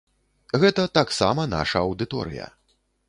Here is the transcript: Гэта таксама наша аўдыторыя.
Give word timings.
Гэта 0.61 0.85
таксама 0.99 1.45
наша 1.53 1.77
аўдыторыя. 1.85 2.49